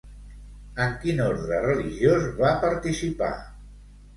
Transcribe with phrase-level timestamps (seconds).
[0.85, 3.33] En quin orde religiós va participar?